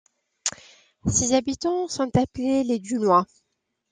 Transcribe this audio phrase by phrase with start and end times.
[1.05, 3.27] Ses habitants sont appelés les Dunois.